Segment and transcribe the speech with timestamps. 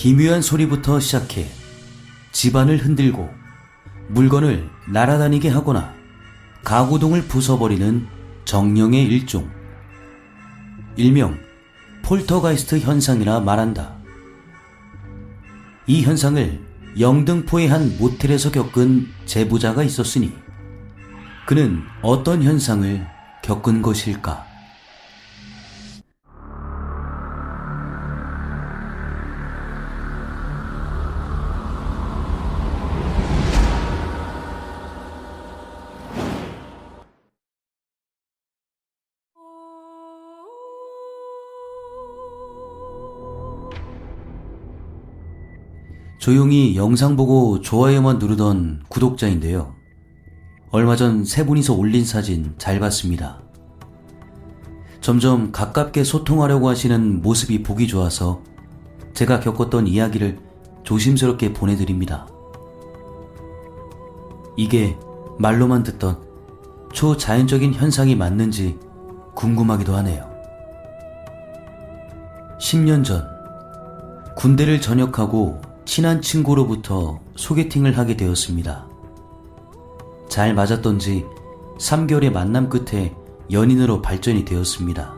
[0.00, 1.46] 기묘한 소리부터 시작해
[2.32, 3.28] 집안을 흔들고
[4.08, 5.92] 물건을 날아다니게 하거나
[6.64, 8.06] 가구동을 부숴버리는
[8.46, 9.50] 정령의 일종.
[10.96, 11.38] 일명
[12.00, 13.98] 폴터가이스트 현상이라 말한다.
[15.86, 16.58] 이 현상을
[16.98, 20.32] 영등포의 한 모텔에서 겪은 제보자가 있었으니
[21.46, 23.06] 그는 어떤 현상을
[23.42, 24.49] 겪은 것일까?
[46.20, 49.74] 조용히 영상 보고 좋아요만 누르던 구독자인데요.
[50.70, 53.40] 얼마 전 세 분이서 올린 사진 잘 봤습니다.
[55.00, 58.42] 점점 가깝게 소통하려고 하시는 모습이 보기 좋아서
[59.14, 60.38] 제가 겪었던 이야기를
[60.82, 62.28] 조심스럽게 보내드립니다.
[64.58, 64.98] 이게
[65.38, 66.18] 말로만 듣던
[66.92, 68.78] 초자연적인 현상이 맞는지
[69.34, 70.28] 궁금하기도 하네요.
[72.60, 73.26] 10년 전
[74.36, 78.86] 군대를 전역하고 친한 친구로부터 소개팅을 하게 되었습니다.
[80.28, 81.26] 잘 맞았던지
[81.80, 83.12] 3개월의 만남 끝에
[83.50, 85.16] 연인으로 발전이 되었습니다.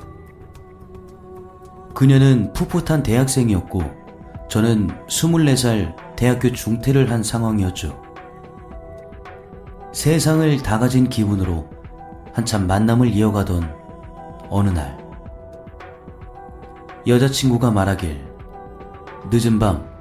[1.92, 3.82] 그녀는 풋풋한 대학생이었고
[4.48, 8.00] 저는 24살 대학교 중퇴를 한 상황이었죠.
[9.92, 11.68] 세상을 다 가진 기분으로
[12.32, 13.76] 한참 만남을 이어가던
[14.48, 14.96] 어느 날
[17.06, 18.24] 여자친구가 말하길
[19.30, 19.91] 늦은 밤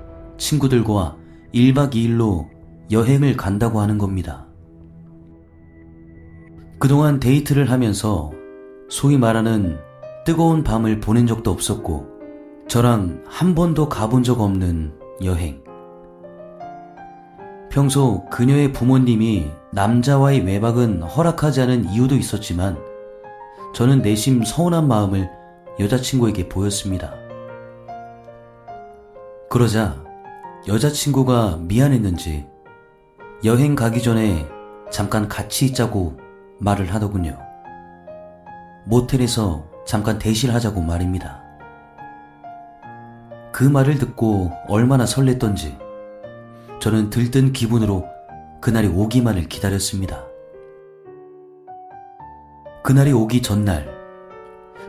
[0.41, 1.17] 친구들과
[1.53, 2.47] 1박 2일로
[2.89, 4.47] 여행을 간다고 하는 겁니다.
[6.79, 8.31] 그동안 데이트를 하면서
[8.89, 9.77] 소위 말하는
[10.25, 12.07] 뜨거운 밤을 보낸 적도 없었고
[12.67, 15.63] 저랑 한 번도 가본 적 없는 여행.
[17.69, 22.77] 평소 그녀의 부모님이 남자와의 외박은 허락하지 않은 이유도 있었지만
[23.75, 25.29] 저는 내심 서운한 마음을
[25.79, 27.13] 여자친구에게 보였습니다.
[29.49, 30.10] 그러자
[30.67, 32.45] 여자친구가 미안했는지
[33.43, 34.47] 여행 가기 전에
[34.91, 36.19] 잠깐 같이 있자고
[36.59, 37.39] 말을 하더군요.
[38.85, 41.41] 모텔에서 잠깐 대실 하자고 말입니다.
[43.51, 45.79] 그 말을 듣고 얼마나 설렜던지
[46.79, 48.05] 저는 들뜬 기분으로
[48.61, 50.23] 그날이 오기만을 기다렸습니다.
[52.83, 53.89] 그날이 오기 전날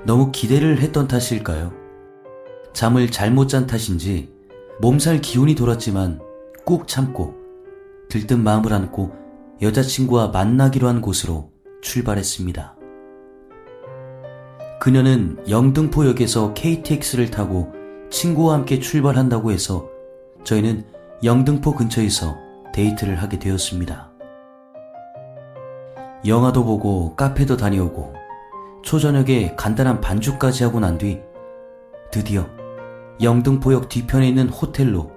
[0.04, 1.72] 너무 기대를 했던 탓일까요?
[2.74, 4.41] 잠을 잘못 잔 탓인지
[4.80, 6.20] 몸살 기운이 돌았지만
[6.64, 7.34] 꾹 참고
[8.08, 9.12] 들뜬 마음을 안고
[9.60, 11.50] 여자친구와 만나기로 한 곳으로
[11.82, 12.76] 출발했습니다.
[14.80, 17.72] 그녀는 영등포역에서 KTX를 타고
[18.10, 19.88] 친구와 함께 출발한다고 해서
[20.44, 20.84] 저희는
[21.22, 22.36] 영등포 근처에서
[22.74, 24.10] 데이트를 하게 되었습니다.
[26.26, 28.14] 영화도 보고 카페도 다녀오고
[28.82, 31.20] 초저녁에 간단한 반주까지 하고 난 뒤
[32.10, 32.46] 드디어
[33.22, 35.12] 영등포역 뒤편에 있는 호텔로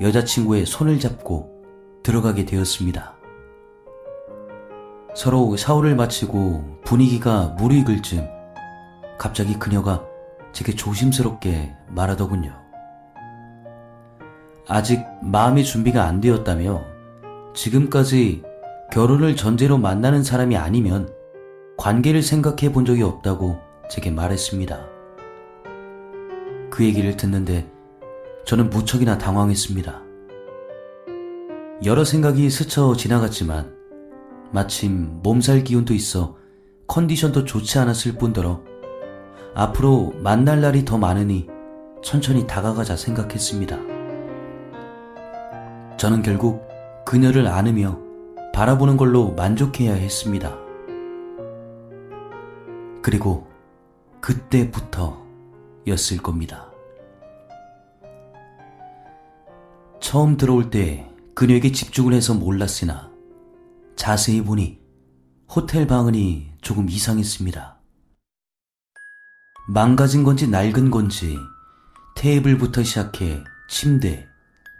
[0.00, 1.62] 여자친구의 손을 잡고
[2.02, 3.14] 들어가게 되었습니다.
[5.14, 8.26] 서로 샤워를 마치고 분위기가 무르익을 즈음
[9.16, 10.04] 갑자기 그녀가
[10.52, 12.52] 제게 조심스럽게 말하더군요.
[14.68, 16.82] 아직 마음의 준비가 안 되었다며
[17.54, 18.42] 지금까지
[18.90, 21.08] 결혼을 전제로 만나는 사람이 아니면
[21.78, 23.58] 관계를 생각해 본 적이 없다고
[23.88, 24.95] 제게 말했습니다.
[26.76, 27.66] 그 얘기를 듣는데
[28.44, 30.02] 저는 무척이나 당황했습니다.
[31.86, 33.74] 여러 생각이 스쳐 지나갔지만
[34.52, 36.36] 마침 몸살 기운도 있어
[36.86, 38.60] 컨디션도 좋지 않았을 뿐더러
[39.54, 41.48] 앞으로 만날 날이 더 많으니
[42.02, 43.78] 천천히 다가가자 생각했습니다.
[45.96, 46.60] 저는 결국
[47.06, 47.98] 그녀를 안으며
[48.52, 50.54] 바라보는 걸로 만족해야 했습니다.
[53.00, 53.46] 그리고
[54.20, 55.25] 그때부터
[55.86, 56.70] 였을 겁니다.
[60.00, 63.10] 처음 들어올 때 그녀에게 집중을 해서 몰랐으나
[63.96, 64.80] 자세히 보니
[65.50, 67.80] 호텔 방은이 조금 이상했습니다.
[69.68, 71.36] 망가진 건지 낡은 건지
[72.16, 74.26] 테이블부터 시작해 침대,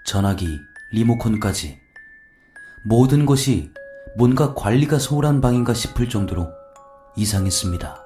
[0.07, 0.47] 전화기,
[0.93, 1.79] 리모컨까지
[2.85, 3.73] 모든 것이
[4.17, 6.49] 뭔가 관리가 소홀한 방인가 싶을 정도로
[7.17, 8.06] 이상했습니다.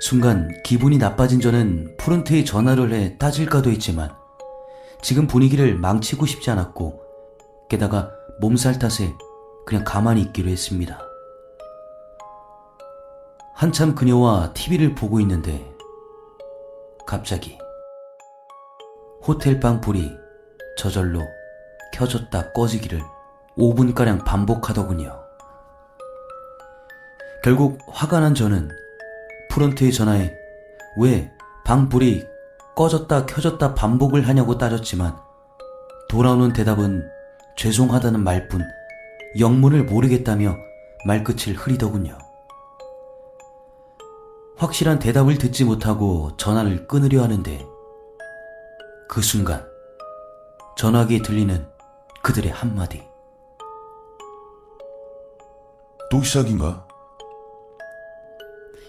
[0.00, 4.10] 순간 기분이 나빠진 저는 푸른트에 전화를 해 따질까도 했지만
[5.02, 7.02] 지금 분위기를 망치고 싶지 않았고
[7.68, 8.10] 게다가
[8.40, 9.14] 몸살 탓에
[9.66, 10.98] 그냥 가만히 있기로 했습니다.
[13.54, 15.70] 한참 그녀와 TV를 보고 있는데
[17.06, 17.58] 갑자기
[19.22, 20.10] 호텔 방 불이
[20.78, 21.20] 저절로
[21.92, 23.02] 켜졌다 꺼지기를
[23.58, 25.14] 5분가량 반복하더군요.
[27.42, 28.79] 결국 화가 난 저는
[29.50, 30.34] 프런트의 전화에
[30.98, 31.30] 왜
[31.64, 32.26] 방불이
[32.76, 35.16] 꺼졌다 켜졌다 반복을 하냐고 따졌지만
[36.08, 37.08] 돌아오는 대답은
[37.56, 38.62] 죄송하다는 말뿐
[39.38, 40.56] 영문을 모르겠다며
[41.04, 42.16] 말끝을 흐리더군요.
[44.56, 47.66] 확실한 대답을 듣지 못하고 전화를 끊으려 하는데
[49.08, 49.66] 그 순간
[50.76, 51.66] 전화기에 들리는
[52.22, 53.02] 그들의 한마디.
[56.10, 56.89] 또 시작인가?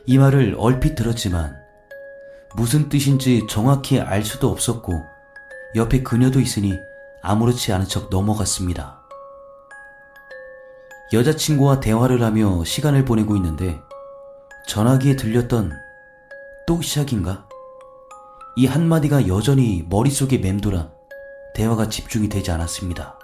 [0.05, 1.61] 이 말을 얼핏 들었지만
[2.55, 5.05] 무슨 뜻인지 정확히 알 수도 없었고
[5.75, 6.77] 옆에 그녀도 있으니
[7.21, 9.01] 아무렇지 않은 척 넘어갔습니다.
[11.13, 13.79] 여자친구와 대화를 하며 시간을 보내고 있는데
[14.67, 15.71] 전화기에 들렸던
[16.65, 17.47] 또 시작인가?
[18.55, 20.91] 이 한마디가 여전히 머릿속에 맴돌아
[21.53, 23.17] 대화가 집중이 되지 않았습니다.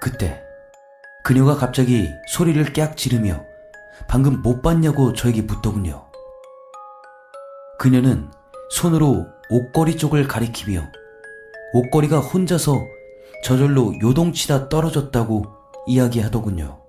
[0.00, 0.42] 그때
[1.22, 3.44] 그녀가 갑자기 소리를 깨악 지르며
[4.08, 6.06] 방금 못 봤냐고 저에게 묻더군요.
[7.78, 8.30] 그녀는
[8.70, 10.82] 손으로 옷걸이 쪽을 가리키며
[11.74, 12.80] 옷걸이가 혼자서
[13.44, 15.44] 저절로 요동치다 떨어졌다고
[15.86, 16.80] 이야기하더군요.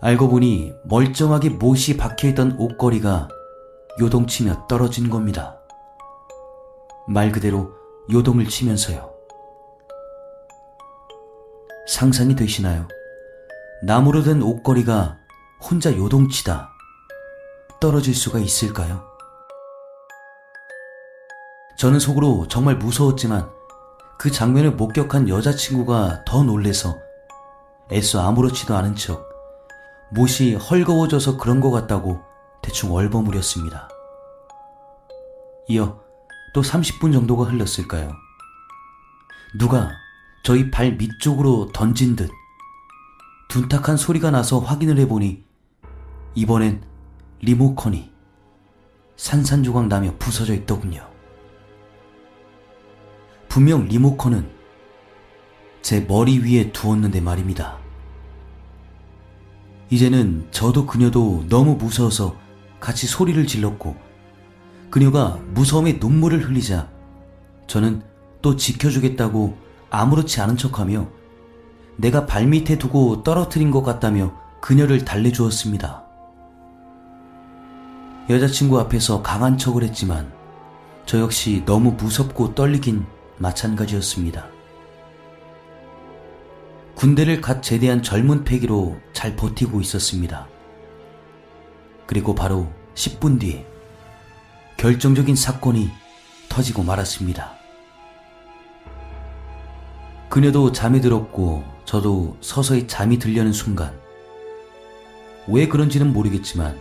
[0.00, 3.28] 알고 보니 멀쩡하게 못이 박혀있던 옷걸이가
[4.00, 5.60] 요동치며 떨어진 겁니다.
[7.06, 7.72] 말 그대로
[8.10, 9.12] 요동을 치면서요.
[11.86, 12.86] 상상이 되시나요?
[13.82, 15.16] 나무로 된 옷걸이가
[15.60, 16.70] 혼자 요동치다
[17.80, 19.02] 떨어질 수가 있을까요?
[21.78, 23.50] 저는 속으로 정말 무서웠지만
[24.18, 26.98] 그 장면을 목격한 여자친구가 더 놀래서
[27.90, 29.26] 애써 아무렇지도 않은 척
[30.10, 32.20] 못이 헐거워져서 그런 것 같다고
[32.60, 33.88] 대충 얼버무렸습니다.
[35.68, 35.98] 이어
[36.52, 38.12] 또 30분 정도가 흘렀을까요?
[39.58, 39.90] 누가
[40.44, 42.30] 저희 발 밑쪽으로 던진 듯
[43.50, 45.42] 둔탁한 소리가 나서 확인을 해보니
[46.36, 46.82] 이번엔
[47.40, 48.08] 리모컨이
[49.16, 51.04] 산산조각 나며 부서져 있더군요.
[53.48, 54.48] 분명 리모컨은
[55.82, 57.76] 제 머리 위에 두었는데 말입니다.
[59.90, 62.36] 이제는 저도 그녀도 너무 무서워서
[62.78, 63.96] 같이 소리를 질렀고
[64.90, 66.88] 그녀가 무서움에 눈물을 흘리자
[67.66, 68.04] 저는
[68.42, 69.58] 또 지켜주겠다고
[69.90, 71.19] 아무렇지 않은 척하며
[72.00, 76.02] 내가 발밑에 두고 떨어뜨린 것 같다며 그녀를 달래주었습니다.
[78.30, 80.32] 여자친구 앞에서 강한 척을 했지만
[81.04, 83.04] 저 역시 너무 무섭고 떨리긴
[83.38, 84.46] 마찬가지였습니다.
[86.94, 90.46] 군대를 갓 제대한 젊은 패기로 잘 버티고 있었습니다.
[92.06, 93.66] 그리고 바로 10분 뒤에
[94.76, 95.90] 결정적인 사건이
[96.48, 97.52] 터지고 말았습니다.
[100.30, 103.98] 그녀도 잠이 들었고 저도 서서히 잠이 들려는 순간
[105.48, 106.78] 왜 그런지는 모르겠지만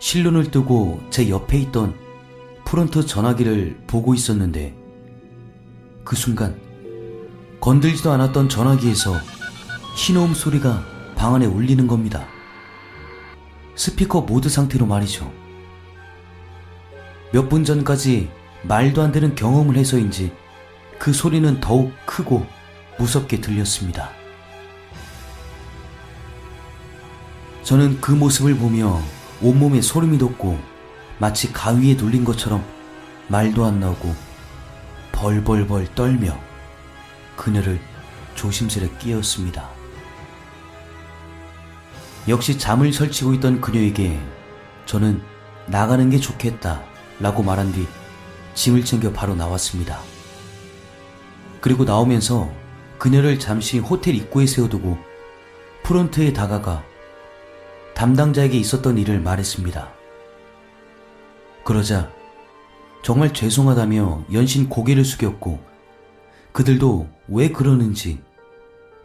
[0.00, 1.94] 실눈을 뜨고 제 옆에 있던
[2.64, 4.74] 프론트 전화기를 보고 있었는데
[6.02, 6.60] 그 순간
[7.60, 9.14] 건들지도 않았던 전화기에서
[9.94, 10.84] 흰호음 소리가
[11.14, 12.26] 방 안에 울리는 겁니다.
[13.76, 15.32] 스피커 모드 상태로 말이죠.
[17.32, 18.28] 몇 분 전까지
[18.64, 20.32] 말도 안 되는 경험을 해서인지
[20.98, 22.44] 그 소리는 더욱 크고
[22.98, 24.10] 무섭게 들렸습니다.
[27.62, 29.02] 저는 그 모습을 보며
[29.42, 30.58] 온몸에 소름이 돋고
[31.18, 32.64] 마치 가위에 눌린 것처럼
[33.28, 34.14] 말도 안 나오고
[35.12, 36.38] 벌벌벌 떨며
[37.36, 37.80] 그녀를
[38.34, 39.68] 조심스레 끼었습니다.
[42.28, 44.20] 역시 잠을 설치고 있던 그녀에게
[44.84, 45.22] 저는
[45.66, 46.82] 나가는 게 좋겠다
[47.18, 47.86] 라고 말한 뒤
[48.54, 50.00] 짐을 챙겨 바로 나왔습니다.
[51.60, 52.50] 그리고 나오면서
[52.98, 54.96] 그녀를 잠시 호텔 입구에 세워두고
[55.82, 56.84] 프론트에 다가가
[57.94, 59.92] 담당자에게 있었던 일을 말했습니다.
[61.64, 62.10] 그러자
[63.02, 65.60] 정말 죄송하다며 연신 고개를 숙였고
[66.52, 68.22] 그들도 왜 그러는지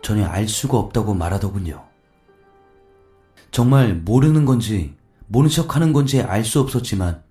[0.01, 1.85] 전혀 알 수가 없다고 말하더군요.
[3.51, 4.95] 정말 모르는 건지
[5.27, 7.23] 모른 척 하는 건지 알 수 없었지만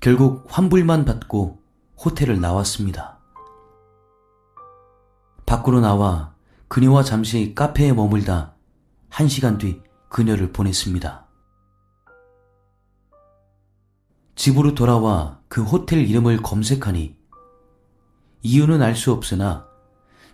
[0.00, 1.60] 결국 환불만 받고
[2.04, 3.21] 호텔을 나왔습니다.
[5.52, 6.34] 밖으로 나와
[6.68, 8.54] 그녀와 잠시 카페에 머물다
[9.10, 11.26] 한 시간 뒤 그녀를 보냈습니다.
[14.34, 17.18] 집으로 돌아와 그 호텔 이름을 검색하니
[18.40, 19.66] 이유는 알 수 없으나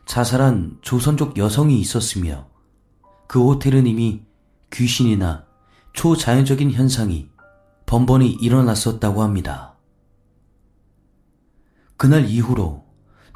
[0.07, 2.49] 자살한 조선족 여성이 있었으며
[3.27, 4.23] 그 호텔은 이미
[4.73, 5.47] 귀신이나
[5.95, 7.29] 초자연적인 현상이
[7.87, 9.75] 번번이 일어났었다고 합니다.
[11.97, 12.88] 그날 이후로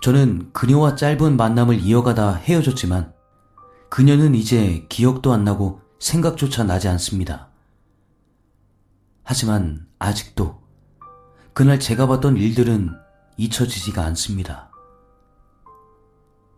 [0.03, 3.13] 저는 그녀와 짧은 만남을 이어가다 헤어졌지만
[3.89, 7.51] 그녀는 이제 기억도 안 나고 생각조차 나지 않습니다.
[9.23, 10.61] 하지만 아직도
[11.53, 12.91] 그날 제가 봤던 일들은
[13.37, 14.73] 잊혀지지가 않습니다.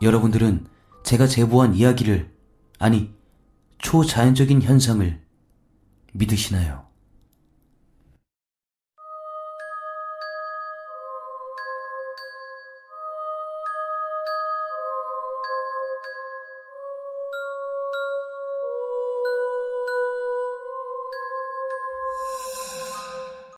[0.01, 0.67] 여러분들은
[1.03, 2.35] 제가 제보한 이야기를,
[2.79, 3.15] 아니,
[3.79, 5.23] 초자연적인 현상을
[6.15, 6.84] 믿으시나요?